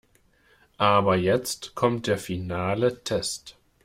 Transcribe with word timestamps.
Aber 0.79 1.15
jetzt 1.15 1.75
kommt 1.75 2.07
der 2.07 2.17
finale 2.17 3.03
Test. 3.03 3.59